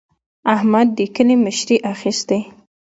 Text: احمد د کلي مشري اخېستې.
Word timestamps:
احمد 0.55 0.87
د 0.97 0.99
کلي 1.15 1.35
مشري 1.45 1.77
اخېستې. 1.93 2.39